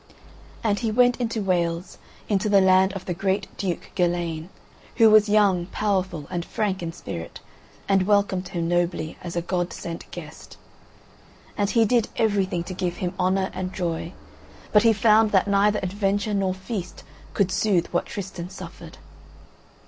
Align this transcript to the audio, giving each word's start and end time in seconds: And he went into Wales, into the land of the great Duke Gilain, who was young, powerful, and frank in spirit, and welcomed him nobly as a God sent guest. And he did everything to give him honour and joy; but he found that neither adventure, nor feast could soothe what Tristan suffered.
And 0.63 0.79
he 0.79 0.89
went 0.91 1.21
into 1.21 1.43
Wales, 1.43 1.99
into 2.27 2.49
the 2.49 2.59
land 2.59 2.91
of 2.93 3.05
the 3.05 3.13
great 3.13 3.45
Duke 3.55 3.91
Gilain, 3.93 4.49
who 4.95 5.11
was 5.11 5.29
young, 5.29 5.67
powerful, 5.67 6.25
and 6.31 6.43
frank 6.43 6.81
in 6.81 6.91
spirit, 6.91 7.39
and 7.87 8.07
welcomed 8.07 8.47
him 8.47 8.67
nobly 8.67 9.19
as 9.21 9.35
a 9.35 9.43
God 9.43 9.71
sent 9.71 10.09
guest. 10.09 10.57
And 11.55 11.69
he 11.69 11.85
did 11.85 12.09
everything 12.15 12.63
to 12.63 12.73
give 12.73 12.95
him 12.97 13.13
honour 13.19 13.51
and 13.53 13.75
joy; 13.75 14.13
but 14.71 14.81
he 14.81 14.91
found 14.91 15.29
that 15.33 15.47
neither 15.47 15.77
adventure, 15.83 16.33
nor 16.33 16.55
feast 16.55 17.03
could 17.35 17.51
soothe 17.51 17.85
what 17.91 18.07
Tristan 18.07 18.49
suffered. 18.49 18.97